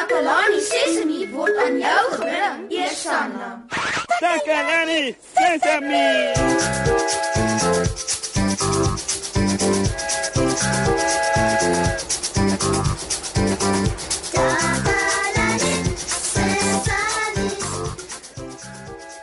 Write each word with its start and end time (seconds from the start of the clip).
Takalani 0.00 0.60
Sesemi 0.64 1.28
word 1.28 1.56
aan 1.60 1.74
jou 1.76 2.04
gebring, 2.12 2.60
Eersanna. 2.72 3.48
Takalani 4.16 5.12
Sesame. 5.36 6.08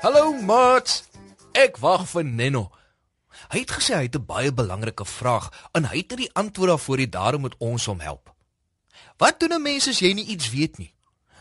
Hallo 0.06 0.38
maat. 0.46 1.02
Ek 1.58 1.82
wag 1.82 2.06
vir 2.06 2.22
Nenno. 2.24 2.70
Hy 3.50 3.66
het 3.66 3.74
gesê 3.74 3.98
hy 3.98 4.06
het 4.06 4.22
'n 4.22 4.30
baie 4.30 4.54
belangrike 4.54 5.10
vraag 5.10 5.50
en 5.74 5.90
hy 5.90 6.06
het 6.06 6.10
nie 6.14 6.30
die 6.30 6.34
antwoord 6.38 6.70
daarvoor 6.70 6.98
nie, 6.98 7.10
daarom 7.10 7.42
moet 7.42 7.56
ons 7.58 7.86
hom 7.90 8.00
help. 8.00 8.37
Wat 9.18 9.40
doen 9.40 9.54
'n 9.54 9.62
mens 9.62 9.88
as 9.88 10.00
jy 10.00 10.14
nie 10.14 10.26
iets 10.26 10.50
weet 10.50 10.78
nie? 10.78 10.94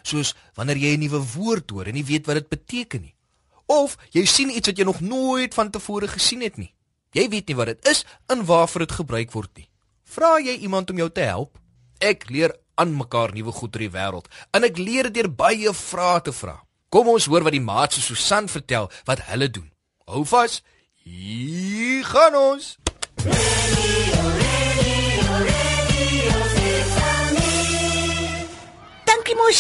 Soos 0.03 0.35
wanneer 0.55 0.77
jy 0.77 0.97
'n 0.97 1.01
nuwe 1.01 1.21
woord 1.35 1.71
hoor 1.71 1.87
en 1.87 1.95
nie 1.95 2.05
weet 2.05 2.27
wat 2.27 2.35
dit 2.35 2.49
beteken 2.49 3.01
nie. 3.01 3.15
Of 3.67 3.97
jy 4.11 4.25
sien 4.25 4.51
iets 4.51 4.69
wat 4.69 4.79
jy 4.79 4.85
nog 4.85 5.01
nooit 5.01 5.55
van 5.55 5.71
tevore 5.71 6.09
gesien 6.09 6.41
het 6.41 6.57
nie. 6.57 6.75
Jy 7.11 7.29
weet 7.29 7.49
nie 7.49 7.57
wat 7.57 7.67
dit 7.67 7.89
is 7.89 8.05
en 8.27 8.45
waarvoor 8.45 8.81
dit 8.87 8.93
gebruik 8.93 9.33
word 9.33 9.51
nie. 9.57 9.69
Vra 10.05 10.39
jy 10.39 10.57
iemand 10.57 10.91
om 10.91 10.97
jou 10.97 11.11
te 11.11 11.21
help? 11.21 11.59
Ek 11.99 12.31
leer 12.31 12.57
aan 12.75 12.97
mekaar 12.97 13.33
nuwe 13.33 13.53
goed 13.53 13.75
oor 13.75 13.81
die 13.81 13.91
wêreld 13.91 14.27
en 14.53 14.65
ek 14.65 14.79
leer 14.79 15.03
dit 15.03 15.15
deur 15.15 15.31
baie 15.35 15.73
vrae 15.73 16.21
te 16.23 16.33
vra. 16.33 16.63
Kom 16.89 17.09
ons 17.09 17.27
hoor 17.27 17.43
wat 17.43 17.53
die 17.53 17.61
maat 17.61 17.93
se 17.93 18.01
Susan 18.01 18.49
vertel 18.49 18.91
wat 19.05 19.21
hulle 19.21 19.51
doen. 19.51 19.73
Hou 20.07 20.25
vas. 20.25 20.63
Hier 21.03 22.05
gaan 22.05 22.35
ons. 22.35 22.77
Dankie 23.17 24.06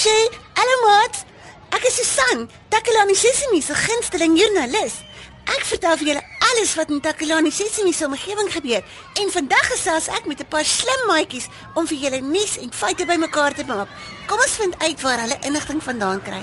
Moshe. 0.06 0.30
Hallo 0.54 0.74
maat. 0.86 1.24
Ek 1.74 1.84
is 1.84 1.96
Susan, 1.98 2.48
Takalani 2.70 3.14
Sesimi 3.14 3.60
se 3.60 3.74
gunsteling 3.74 4.36
joernalis. 4.38 5.00
Ek 5.50 5.64
vertel 5.66 5.96
vir 5.98 6.08
julle 6.10 6.22
alles 6.50 6.74
wat 6.78 6.92
in 6.94 7.00
Takalani 7.02 7.50
Sesimi 7.50 7.92
se 7.92 8.06
omgewing 8.06 8.50
gebeur 8.54 8.84
en 9.22 9.32
vandag 9.34 9.66
gesels 9.72 10.06
ek 10.08 10.28
met 10.30 10.40
'n 10.40 10.46
paar 10.54 10.64
slim 10.64 11.02
maatjies 11.10 11.48
om 11.74 11.86
vir 11.90 11.98
julle 12.04 12.20
nuus 12.20 12.54
en 12.58 12.70
feite 12.70 13.06
bymekaar 13.06 13.54
te 13.54 13.64
maak. 13.66 13.88
Kom 14.28 14.38
ons 14.38 14.56
vind 14.62 14.74
uit 14.78 15.00
waar 15.02 15.20
hulle 15.20 15.38
inligting 15.42 15.82
vandaan 15.82 16.22
kry. 16.22 16.42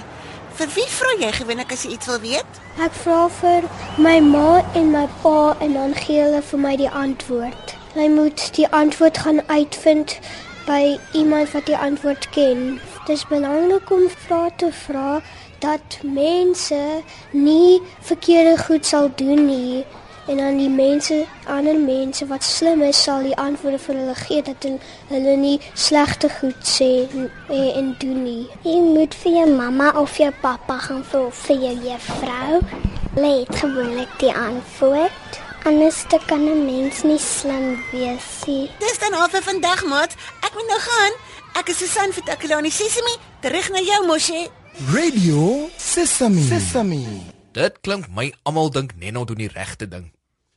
Vir 0.58 0.67
wie 0.75 0.89
vra 1.00 1.11
jy 1.20 1.31
gewoonlik 1.31 1.72
as 1.72 1.83
jy 1.83 1.92
iets 1.92 2.08
wil 2.08 2.20
weet? 2.20 2.52
Ek 2.80 2.94
vra 3.03 3.30
vir 3.42 3.64
my 3.98 4.20
ma 4.20 4.64
en 4.75 4.92
my 4.92 5.08
pa 5.22 5.55
en 5.59 5.73
dan 5.73 5.95
gee 5.95 6.20
hulle 6.20 6.42
vir 6.42 6.59
my 6.59 6.75
die 6.75 6.92
antwoord. 6.92 7.75
Jy 7.95 8.09
moet 8.09 8.55
die 8.55 8.67
antwoord 8.67 9.17
gaan 9.17 9.42
uitvind 9.48 10.20
by 10.66 11.00
iemand 11.14 11.52
wat 11.52 11.66
die 11.66 11.77
antwoord 11.77 12.30
ken. 12.30 12.81
Dit 13.06 13.18
is 13.18 13.28
belangrik 13.28 13.92
om 13.92 14.06
vrae 14.09 14.52
te 14.56 14.72
vra 14.72 15.22
dat 15.59 16.00
mense 16.04 17.04
nie 17.32 17.82
verkeerde 18.00 18.58
goed 18.64 18.86
sal 18.86 19.10
doen 19.16 19.45
nie 19.45 19.84
en 20.28 20.38
dan 20.38 20.58
die 20.58 20.70
mense 20.70 21.26
ander 21.52 21.80
mense 21.80 22.28
wat 22.28 22.44
slim 22.44 22.82
is 22.82 23.02
sal 23.04 23.26
die 23.28 23.36
antwoorde 23.36 23.80
vir 23.86 24.00
hulle 24.00 24.16
gee 24.16 24.44
dat 24.48 24.68
hulle, 25.10 25.36
nie 25.38 25.58
slegte 25.73 26.30
goed 26.38 26.60
sê 26.68 26.90
en, 27.12 27.28
en 27.50 27.92
doen 28.00 28.23
nie. 28.23 28.45
Jy 28.64 28.80
moet 28.86 29.16
vir 29.23 29.38
jou 29.40 29.50
mamma 29.52 29.92
of 30.00 30.16
jou 30.22 30.32
pappa 30.42 30.80
gaan 30.88 31.04
vra 31.12 31.26
of 31.28 31.44
vir 31.50 31.60
jou 31.67 31.76
juffrou. 31.90 32.62
Hulle 33.17 33.34
het 33.42 33.56
gewoonlik 33.66 34.16
die 34.23 34.32
antwoord. 34.32 35.42
Anders 35.67 36.04
te 36.12 36.20
kan 36.28 36.44
'n 36.44 36.66
mens 36.66 37.04
nie 37.04 37.20
slim 37.20 37.84
wees 37.92 38.32
nie. 38.48 38.72
Dis 38.80 39.00
dan 39.00 39.14
al 39.14 39.30
vir 39.30 39.44
vandag 39.44 39.84
maat. 39.92 40.16
Ek 40.40 40.52
moet 40.56 40.67
nou 40.67 40.80
gaan. 40.80 41.14
Ek 41.59 41.70
is 41.70 41.78
Susan 41.80 42.12
vir 42.16 42.26
Takalani 42.28 42.72
Sesimi. 42.73 43.14
Terug 43.44 43.70
na 43.73 43.82
jou 43.84 44.02
Moshe. 44.08 44.48
Radio 44.94 45.70
Sesame. 45.78 46.42
Sesame. 46.50 47.02
Dit 47.54 47.78
klink 47.86 48.08
my 48.10 48.32
almal 48.48 48.72
dink 48.73 48.95
Nenno 48.98 49.23
doen 49.30 49.38
die 49.44 49.52
regte 49.54 49.88
ding. 49.88 50.10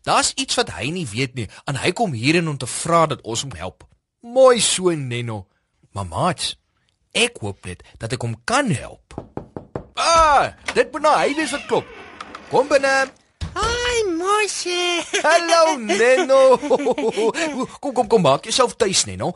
Daar's 0.06 0.32
iets 0.38 0.56
wat 0.56 0.70
hy 0.78 0.88
nie 0.94 1.04
weet 1.10 1.34
nie 1.36 1.48
en 1.68 1.76
hy 1.82 1.90
kom 1.92 2.14
hierheen 2.16 2.48
om 2.48 2.56
te 2.58 2.68
vra 2.70 3.04
dat 3.10 3.20
ons 3.26 3.42
hom 3.44 3.52
help. 3.58 3.84
Mooi 4.24 4.60
so 4.64 4.90
Nenno. 4.94 5.44
Mamaats, 5.96 6.54
ek 7.16 7.40
hoop 7.44 7.64
net 7.68 7.84
dat 8.00 8.12
ek 8.16 8.24
hom 8.24 8.36
kan 8.48 8.70
help. 8.72 9.16
Ah, 9.96 10.52
dit 10.76 10.90
moet 10.92 11.04
nou 11.06 11.14
hy 11.16 11.30
wees 11.38 11.52
wat 11.56 11.64
klop. 11.68 11.86
Kom 12.50 12.68
binne. 12.72 12.94
Hi 13.56 14.02
Moshe. 14.16 14.80
Hallo 15.24 15.76
Nenno. 15.90 16.42
Kom 17.80 17.92
kom 17.96 18.08
kom 18.08 18.24
maak 18.24 18.48
jouself 18.48 18.76
tuis 18.80 19.04
Nenno. 19.08 19.32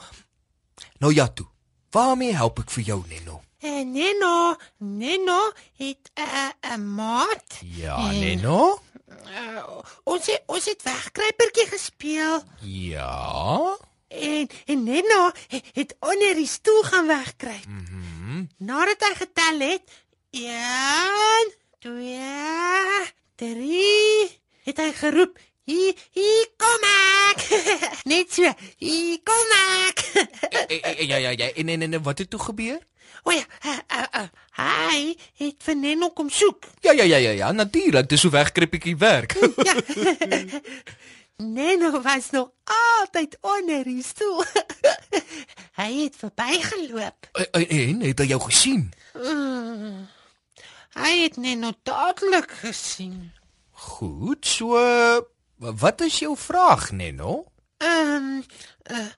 Nou 1.01 1.13
ja 1.17 1.29
toe. 1.29 1.49
Waarmee 1.91 2.35
help 2.35 2.59
ek 2.59 2.71
vir 2.71 2.83
jou 2.85 3.01
Nenno? 3.09 3.41
Eh, 3.61 3.83
Neno, 3.85 4.57
Neno 4.79 5.53
het 5.77 6.11
'n 6.15 6.21
uh, 6.23 6.77
'n 6.77 6.95
maat. 6.95 7.59
Ja, 7.61 8.11
Nenno? 8.11 8.81
Uh, 9.09 9.79
ons 10.05 10.27
het, 10.27 10.43
ons 10.47 10.65
het 10.65 10.83
wegkruipertjie 10.83 11.67
gespeel 11.67 12.43
Ja. 12.63 13.77
en 14.09 14.49
en 14.67 14.83
Neno 14.83 15.31
het, 15.49 15.65
het 15.73 15.97
onder 16.01 16.35
die 16.35 16.47
stoel 16.47 16.83
gaan 16.83 17.07
wegkruip. 17.07 17.67
Mhm. 17.67 17.99
Mm 18.21 18.49
Nadat 18.59 19.01
hy 19.01 19.15
getel 19.15 19.59
het 19.61 19.83
1 20.31 21.53
2 21.79 22.19
3 23.35 24.41
het 24.63 24.77
hy 24.77 24.93
geroep 24.93 25.39
Hier, 25.65 25.95
hier 26.11 26.47
kom 26.57 26.87
ek. 27.31 27.43
Net 28.11 28.33
so. 28.33 28.53
Hier 28.77 29.19
kom 29.25 29.57
ek. 29.87 30.05
ja 31.11 31.17
ja 31.17 31.31
ja, 31.31 31.51
en 31.55 31.69
en 31.69 31.83
en 31.83 32.03
wat 32.03 32.19
het 32.19 32.31
toe 32.31 32.41
gebeur? 32.41 32.81
o 33.23 33.31
ja, 33.31 33.45
uh, 33.67 33.79
uh, 33.93 34.07
uh, 34.17 34.29
hy 34.57 35.17
het 35.41 35.65
vir 35.65 35.77
Neno 35.77 36.11
kom 36.17 36.31
soek. 36.33 36.69
Ja 36.85 36.93
ja 36.93 37.05
ja 37.05 37.19
ja 37.21 37.31
ja, 37.37 37.53
natuurlik, 37.53 38.09
dis 38.09 38.23
hoe 38.23 38.33
wegkrippetjie 38.33 38.97
werk. 38.97 39.37
Ja. 39.65 39.75
Neno 41.41 42.01
was 42.03 42.31
nog 42.31 42.51
altyd 42.65 43.37
onder 43.41 43.85
die 43.85 44.03
stoel. 44.05 44.45
hy 45.81 45.91
het 46.03 46.17
verbygeloop. 46.17 47.29
en, 47.33 47.69
en 47.69 48.01
het 48.05 48.19
hy 48.19 48.27
jou 48.33 48.41
gesien? 48.49 48.91
Mm. 49.17 50.09
Hy 51.01 51.13
het 51.23 51.37
Neno 51.41 51.73
dadelik 51.83 52.51
gesien. 52.61 53.33
Goed, 53.71 54.45
so 54.47 54.77
wat 55.61 56.01
is 56.01 56.19
jou 56.19 56.37
vraag, 56.37 56.91
Nenno? 56.91 57.45
Ehm, 57.77 58.17
um, 58.17 58.45
uh, 58.91 59.13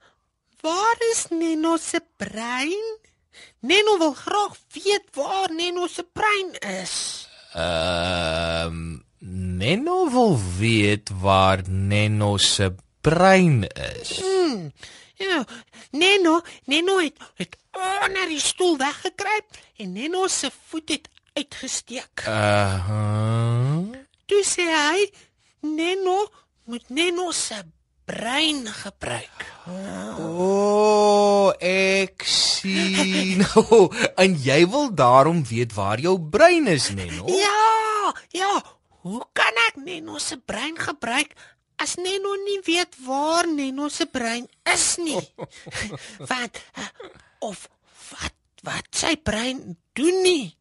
waar 0.61 0.97
is 1.11 1.27
Neno 1.31 1.77
se 1.77 2.01
brein? 2.17 2.99
Neno 3.61 3.99
wil 3.99 4.13
graag 4.13 4.57
weet 4.73 5.09
waar 5.13 5.53
Neno 5.53 5.87
se 5.87 6.03
brein 6.13 6.59
is. 6.83 7.29
Ehm 7.53 8.67
um, 8.67 9.05
Nenno 9.59 10.11
wil 10.11 10.41
weet 10.59 11.11
waar 11.21 11.63
Nenno 11.69 12.37
se 12.37 12.75
brein 13.01 13.63
is. 13.69 14.21
Hmm. 14.21 14.73
Ja, 15.15 15.45
Neno, 15.91 16.41
Neno 16.65 16.99
het 16.99 17.19
het 17.35 17.57
onder 18.05 18.27
die 18.29 18.41
stoel 18.41 18.77
weggekruip 18.77 19.45
en 19.77 19.93
Neno 19.93 20.27
se 20.27 20.51
voet 20.67 20.89
het 20.89 21.09
uitgesteek. 21.33 22.25
Uh 22.29 22.89
-huh. 22.89 23.91
Toe 24.27 24.43
sê 24.45 24.67
hy, 24.67 25.11
Neno 25.63 26.27
moet 26.65 26.89
Neno 26.89 27.31
se 27.31 27.63
brein 28.05 28.67
gebruik. 28.67 29.47
O, 30.19 30.37
oh, 30.47 31.49
ek 31.59 32.27
sien. 32.27 33.45
Oh, 33.57 33.93
en 34.17 34.35
jy 34.43 34.63
wil 34.71 34.91
daarom 34.97 35.43
weet 35.47 35.75
waar 35.77 36.01
jou 36.01 36.17
brein 36.21 36.67
is, 36.71 36.91
Nenno? 36.95 37.27
Ja, 37.31 38.15
ja. 38.35 38.53
Hoe 39.03 39.23
kan 39.35 39.59
ek 39.69 39.79
Neno 39.83 40.19
se 40.23 40.39
brein 40.39 40.79
gebruik 40.79 41.35
as 41.83 41.97
Neno 41.99 42.35
nie 42.45 42.61
weet 42.67 42.97
waar 43.07 43.49
Neno 43.51 43.89
se 43.91 44.07
brein 44.07 44.47
is 44.73 44.97
nie? 45.03 45.19
wat 46.31 46.63
uh, 46.79 46.91
of 47.51 47.67
wat 48.11 48.35
wat 48.63 48.87
sy 48.95 49.17
brein 49.19 49.77
doen 49.99 50.23
nie? 50.23 50.53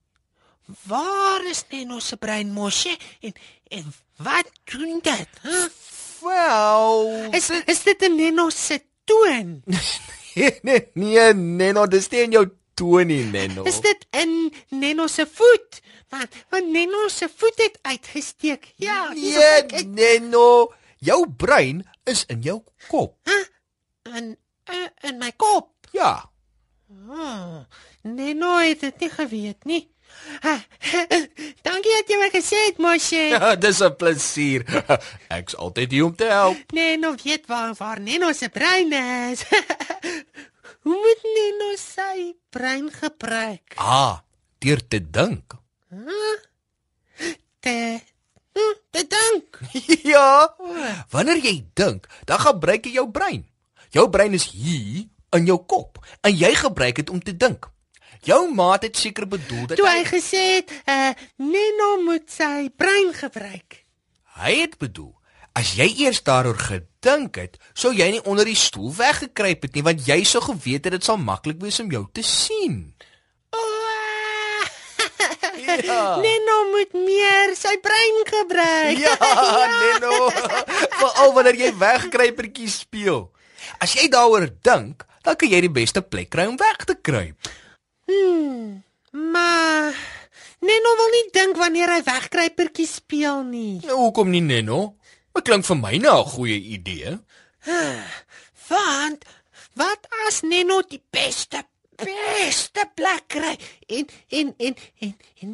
Waar 0.84 1.46
is 1.50 1.64
Neno 1.70 2.00
se 2.00 2.18
brein 2.18 2.52
mosje 2.54 2.98
en 3.22 3.34
en 3.68 3.94
wat 4.18 4.50
doen 4.64 5.00
dit? 5.02 5.28
Huh? 5.42 5.66
Wel, 6.22 7.10
Is 7.32 7.50
is 7.66 7.84
dit 7.84 8.02
'n 8.02 8.16
Neno 8.16 8.50
se 8.50 8.82
toon? 9.04 9.64
nee, 10.36 10.60
nee, 10.62 10.88
nee, 10.94 11.34
Nenno, 11.34 11.88
dis 11.88 12.10
nie 12.10 12.22
in 12.22 12.32
jou 12.32 12.50
toon 12.74 13.08
nie, 13.08 13.24
Nenno. 13.26 13.64
Is 13.64 13.80
dit 13.82 14.06
in 14.10 14.54
Neno 14.70 15.08
se 15.08 15.26
voet? 15.26 15.82
Want 16.10 16.30
want 16.50 16.68
Neno 16.68 17.08
se 17.08 17.30
voet 17.36 17.58
het 17.58 17.80
uitgesteek. 17.82 18.74
Ja, 18.76 19.10
Nee, 19.14 19.32
kyk 19.34 19.72
ek. 19.72 19.88
Nenno, 19.88 20.74
jou 21.00 21.30
brein 21.30 21.88
is 22.04 22.26
in 22.28 22.42
jou 22.42 22.62
kop. 22.88 23.18
in 24.04 24.38
uh, 24.70 24.88
in 25.02 25.18
my 25.18 25.32
kop. 25.36 25.70
Ja. 25.92 26.30
Oh, 27.10 27.64
Neno 28.04 28.58
het 28.58 28.80
dit 28.80 29.00
nie 29.00 29.10
geweet 29.10 29.64
nie. 29.66 29.90
Ha, 30.42 30.56
Dankie 31.66 31.94
dat 31.94 32.10
jy 32.10 32.18
my 32.18 32.30
gesê 32.34 32.60
het, 32.68 32.78
Moshe. 32.82 33.24
Ja, 33.36 33.56
dis 33.56 33.82
'n 33.82 33.96
plesier. 33.96 34.64
Ek's 35.38 35.56
altyd 35.56 35.92
hier 35.92 36.06
om 36.06 36.16
te 36.16 36.30
help. 36.32 36.72
Neno 36.74 37.16
weet 37.24 37.46
waar 37.48 37.74
waar 37.78 38.00
Neno 38.00 38.32
se 38.34 38.50
brein 38.50 38.92
is. 39.32 39.44
hoe 40.84 40.98
moet 40.98 41.22
Neno 41.24 41.76
sy 41.78 42.34
brein 42.50 42.90
gebruik? 42.92 43.76
Ah, 43.76 44.20
deur 44.60 44.82
te 44.88 45.00
dink. 45.10 45.54
Te 47.60 48.00
hm, 48.54 48.76
te 48.92 49.02
dink. 49.08 49.60
ja. 50.04 50.56
Wanneer 51.10 51.38
jy 51.44 51.66
dink, 51.74 52.08
dan 52.26 52.40
gebruik 52.40 52.86
jy 52.86 52.98
jou 52.98 53.08
brein. 53.12 53.46
Jou 53.92 54.10
brein 54.10 54.34
is 54.34 54.50
hier 54.52 55.06
in 55.36 55.46
jou 55.46 55.60
kop 55.66 56.00
en 56.22 56.34
jy 56.36 56.56
gebruik 56.56 56.96
dit 56.96 57.10
om 57.10 57.20
te 57.22 57.36
dink. 57.38 57.70
Jou 58.24 58.54
maat 58.54 58.84
het 58.84 58.98
seker 58.98 59.28
bedoel 59.28 59.66
dat 59.68 59.78
Toe 59.78 59.88
hy 59.90 60.04
gesê 60.06 60.42
het, 60.60 60.72
uh, 60.86 61.10
Neno 61.38 62.02
moet 62.06 62.28
sy 62.30 62.70
brein 62.78 63.14
gebruik. 63.14 63.86
hy 64.42 64.54
het 64.62 64.78
bedoel 64.78 65.16
as 65.54 65.74
jy 65.76 65.88
eers 66.06 66.22
daaroor 66.24 66.56
gedink 66.58 67.36
het, 67.36 67.58
sou 67.74 67.92
jy 67.94 68.06
nie 68.12 68.22
onder 68.24 68.46
die 68.48 68.56
stoel 68.56 68.94
weggekruip 68.96 69.62
het 69.68 69.74
nie 69.76 69.84
want 69.84 70.06
jy 70.08 70.24
sou 70.24 70.40
geweet 70.46 70.86
het 70.88 70.94
dit 70.96 71.04
sal 71.04 71.18
maklik 71.20 71.60
wees 71.62 71.80
om 71.84 71.92
jou 71.92 72.06
te 72.14 72.24
sien. 72.24 72.94
Ja. 75.62 76.18
Neno 76.24 76.58
moet 76.72 76.94
meer 76.94 77.54
sy 77.56 77.76
brein 77.84 78.18
gebruik. 78.28 78.98
Ja, 79.02 79.16
Neno. 79.82 80.30
Veral 80.98 81.34
wanneer 81.36 81.58
jy 81.60 81.72
wegkruipertjies 81.80 82.80
speel. 82.86 83.28
As 83.82 83.94
jy 83.98 84.08
daaroor 84.12 84.48
dink, 84.66 85.06
dan 85.24 85.36
kan 85.38 85.52
jy 85.52 85.62
die 85.68 85.74
beste 85.74 86.02
plek 86.02 86.32
kry 86.34 86.48
om 86.50 86.58
weg 86.60 86.86
te 86.88 86.96
kruip. 86.98 87.52
Hmm, 88.12 88.84
maar 89.32 89.96
Neno 90.60 90.96
wil 91.00 91.12
nie 91.16 91.28
dink 91.34 91.58
wanneer 91.58 91.94
hy 91.96 92.02
wegkruipertjie 92.06 92.88
speel 92.90 93.44
nie. 93.48 93.80
Nou 93.88 93.98
hoekom 94.08 94.30
nie 94.34 94.44
Neno? 94.44 94.98
Dit 95.32 95.48
klink 95.48 95.66
vir 95.66 95.80
my 95.80 95.96
nou 96.04 96.18
'n 96.22 96.32
goeie 96.36 96.60
idee. 96.76 97.18
Want 98.72 99.24
wat 99.80 100.08
as 100.28 100.42
Neno 100.42 100.82
die 100.84 101.04
beste 101.10 101.64
beste 102.02 102.86
plek 102.96 103.28
kry 103.28 103.56
en 103.88 104.08
en 104.30 104.54
en 104.58 104.76
en, 105.00 105.16
en 105.42 105.52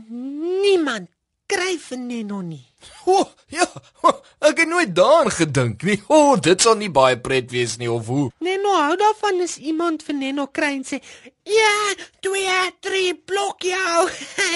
niemand 0.64 1.10
kry 1.48 1.78
vir 1.80 1.98
Neno 1.98 2.42
nie. 2.44 2.64
O, 3.08 3.14
oh, 3.22 3.28
ja. 3.50 3.66
Oh, 4.06 4.14
ek 4.48 4.60
het 4.62 4.70
nooit 4.70 4.92
daaraan 4.96 5.32
gedink 5.34 5.84
nie. 5.88 5.98
O, 6.08 6.16
oh, 6.16 6.34
dit 6.44 6.62
sal 6.62 6.76
nie 6.80 6.90
baie 6.94 7.18
pret 7.20 7.50
wees 7.52 7.78
nie 7.82 7.90
of 7.92 8.06
hoe. 8.12 8.28
Neno 8.44 8.74
hou 8.76 8.96
daarvan 9.00 9.42
as 9.46 9.56
iemand 9.58 10.04
vir 10.06 10.16
Neno 10.20 10.46
kry 10.48 10.74
en 10.78 10.84
sê, 10.86 11.00
"Ja, 11.44 11.74
2, 12.22 12.72
3 12.80 13.14
blok 13.26 13.64
jou." 13.64 14.10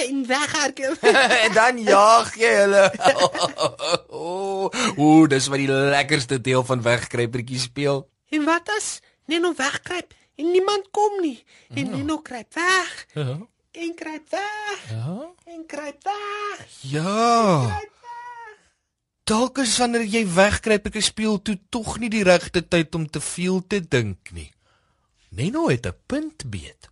en 0.08 0.26
weghardloop. 0.26 1.02
en 1.44 1.52
dan 1.52 1.78
jaag 1.82 2.34
jy 2.36 2.52
hulle. 2.62 2.84
O, 4.12 4.68
oh, 4.68 4.70
oh, 4.96 5.28
dis 5.28 5.46
wat 5.48 5.58
die 5.58 5.68
lekkerste 5.68 6.40
deel 6.40 6.62
van 6.64 6.82
wegkruipertjie 6.82 7.58
speel. 7.58 8.04
en 8.30 8.44
wat 8.44 8.68
as 8.76 9.00
Neno 9.26 9.52
wegkruip 9.56 10.14
en 10.36 10.50
niemand 10.50 10.86
kom 10.90 11.20
nie 11.20 11.44
en 11.74 11.90
Neno 11.90 12.18
kruip 12.18 12.54
weg 12.54 13.06
Ja. 13.14 13.38
En 13.72 13.94
kruip 13.94 14.30
weg 14.30 14.90
Ja. 14.90 15.32
en 15.44 15.66
kruip 15.66 16.02
weg. 16.04 16.66
Ja. 16.80 17.80
Dalk 19.24 19.58
is 19.62 19.78
wanneer 19.78 20.02
jy 20.04 20.24
wegkruipertjie 20.34 21.02
speel 21.02 21.38
toe 21.42 21.58
tog 21.70 21.98
nie 22.02 22.10
die 22.10 22.24
regte 22.26 22.62
tyd 22.68 22.94
om 22.98 23.06
te 23.10 23.20
veel 23.20 23.62
te 23.66 23.80
dink 23.80 24.32
nie. 24.32 24.50
Neno 25.30 25.68
het 25.68 25.86
'n 25.86 25.96
punt 26.06 26.50
beet. 26.50 26.90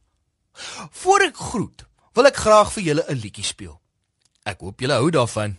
Voor 0.91 1.21
ek 1.21 1.37
groet, 1.37 1.85
wil 2.15 2.27
ek 2.27 2.37
graag 2.37 2.73
vir 2.73 2.83
julle 2.83 3.05
'n 3.09 3.17
liedjie 3.21 3.45
speel. 3.45 3.81
Ek 4.45 4.61
hoop 4.61 4.81
julle 4.81 4.93
hou 4.95 5.11
daarvan. 5.11 5.59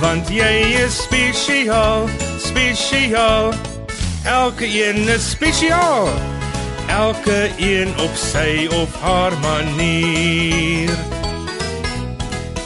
Want 0.00 0.28
jy 0.28 0.54
is 0.84 1.02
spesiaal, 1.02 2.08
spesiaal. 2.38 3.52
Elke 4.24 4.66
een 4.66 5.08
is 5.08 5.30
spesiaal. 5.30 6.08
Elke 6.88 7.52
een 7.56 8.00
op 8.00 8.14
sy 8.14 8.66
of 8.70 9.00
haar 9.00 9.38
manier. 9.38 10.90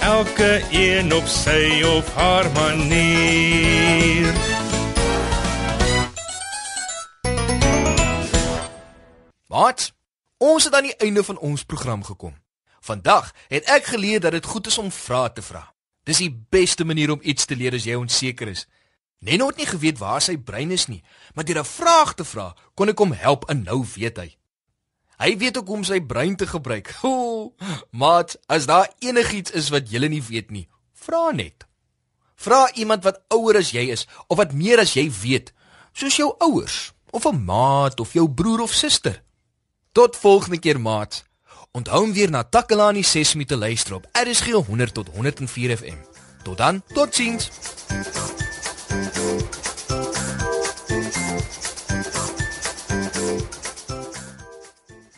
Elke 0.00 0.62
een 0.70 1.14
op 1.14 1.26
sy 1.26 1.82
of 1.86 2.14
haar 2.14 2.50
manier. 2.52 4.34
Wat? 9.46 9.92
Ons 10.38 10.64
het 10.64 10.74
aan 10.74 10.82
die 10.82 10.96
einde 10.96 11.24
van 11.24 11.38
ons 11.38 11.64
program 11.64 12.04
gekom. 12.04 12.34
Vandag 12.80 13.32
het 13.48 13.64
ek 13.64 13.84
geleer 13.84 14.20
dat 14.20 14.32
dit 14.32 14.44
goed 14.44 14.66
is 14.66 14.78
om 14.78 14.90
vrae 14.90 15.32
te 15.32 15.42
vra. 15.42 15.72
Dis 16.04 16.18
die 16.18 16.32
beste 16.50 16.84
manier 16.84 17.10
om 17.10 17.20
iets 17.22 17.44
te 17.44 17.56
leer 17.56 17.74
as 17.74 17.84
jy 17.84 17.94
onseker 17.94 18.48
is. 18.48 18.66
Neno 19.20 19.50
het 19.50 19.60
nie 19.60 19.68
geweet 19.68 19.98
waar 20.00 20.22
sy 20.24 20.36
brein 20.36 20.70
is 20.72 20.86
nie, 20.88 21.02
maar 21.34 21.44
deur 21.44 21.60
'n 21.60 21.64
vraag 21.64 22.14
te 22.14 22.24
vra, 22.24 22.54
kon 22.74 22.88
ek 22.88 22.98
hom 22.98 23.12
help 23.12 23.44
en 23.50 23.62
nou 23.62 23.84
weet 23.96 24.16
hy. 24.16 24.36
Hy 25.20 25.36
weet 25.36 25.56
ook 25.56 25.66
hoe 25.66 25.76
om 25.76 25.84
sy 25.84 26.00
brein 26.00 26.36
te 26.36 26.46
gebruik. 26.46 26.94
O, 27.04 27.52
maat, 27.90 28.36
as 28.48 28.66
daar 28.66 28.88
enigiets 28.98 29.50
is 29.50 29.68
wat 29.68 29.90
jy 29.92 30.08
nie 30.08 30.22
weet 30.22 30.50
nie, 30.50 30.68
vra 30.92 31.30
net. 31.32 31.66
Vra 32.36 32.72
iemand 32.72 33.04
wat 33.04 33.20
ouer 33.28 33.56
as 33.60 33.72
jy 33.72 33.90
is 33.92 34.06
of 34.28 34.38
wat 34.38 34.52
meer 34.52 34.80
as 34.80 34.94
jy 34.96 35.10
weet, 35.10 35.52
soos 35.92 36.16
jou 36.16 36.32
ouers 36.40 36.92
of 37.12 37.26
'n 37.26 37.44
maat 37.44 38.00
of 38.00 38.12
jou 38.12 38.28
broer 38.28 38.60
of 38.60 38.72
suster. 38.72 39.22
Tot 39.92 40.16
volgende 40.16 40.58
keer, 40.58 40.80
maat. 40.80 41.24
Onthou 41.72 42.02
om 42.02 42.12
weer 42.12 42.30
na 42.30 42.42
Takalani 42.42 43.02
Sesimi 43.02 43.44
te 43.44 43.56
luister 43.56 43.94
op 43.94 44.08
RSG 44.12 44.50
100 44.50 44.94
tot 44.94 45.08
104 45.14 45.76
FM. 45.76 45.94
Tot 46.42 46.56
dan, 46.56 46.82
totsiens. 46.94 47.50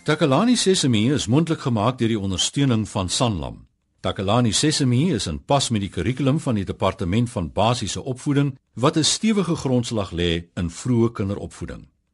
Takalani 0.03 0.57
Sesemi 0.57 1.13
is 1.13 1.27
mondelik 1.27 1.61
gemaak 1.61 1.99
deur 1.99 2.09
die 2.09 2.21
ondersteuning 2.21 2.89
van 2.89 3.09
Sanlam. 3.09 3.67
Takalani 4.01 4.53
Sesemi 4.53 5.13
is 5.15 5.27
in 5.27 5.45
pas 5.45 5.69
met 5.69 5.81
die 5.81 5.91
kurrikulum 5.91 6.41
van 6.41 6.55
die 6.55 6.65
Departement 6.65 7.31
van 7.31 7.53
Basiese 7.53 8.03
Opvoeding 8.03 8.59
wat 8.75 8.97
'n 8.97 9.05
stewige 9.05 9.57
grondslag 9.57 10.13
lê 10.13 10.45
in 10.55 10.71
vroeë 10.71 11.13
kinderopvoeding. 11.13 11.92